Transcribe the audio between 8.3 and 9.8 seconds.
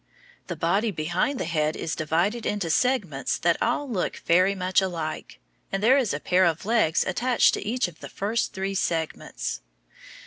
three segments.